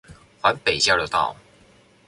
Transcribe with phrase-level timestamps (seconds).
[0.41, 1.35] 環北交流道